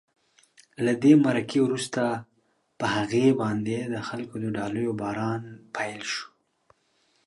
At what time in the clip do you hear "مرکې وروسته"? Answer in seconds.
1.25-2.03